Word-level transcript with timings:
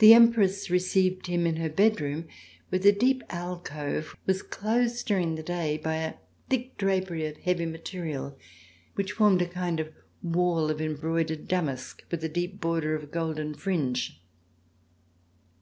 The 0.00 0.12
Empress 0.12 0.68
received 0.68 1.26
him 1.26 1.46
in 1.46 1.56
her 1.56 1.70
bed 1.70 2.02
room 2.02 2.26
where 2.68 2.80
the 2.80 2.92
deep 2.92 3.22
alcove 3.30 4.14
was 4.26 4.42
closed 4.42 5.06
during 5.06 5.36
the 5.36 5.42
day 5.42 5.78
by 5.78 5.94
a 5.94 6.14
thick 6.50 6.76
drapery 6.76 7.24
of 7.24 7.38
heavy 7.38 7.64
material 7.64 8.36
which 8.94 9.12
formed 9.12 9.40
a 9.40 9.46
kind 9.48 9.80
of 9.80 9.94
wall 10.22 10.68
of 10.70 10.82
embroidered 10.82 11.48
damask 11.48 12.04
with 12.10 12.22
a 12.22 12.28
deep 12.28 12.60
border 12.60 12.94
of 12.94 13.10
golden 13.10 13.54
fringe. 13.54 14.22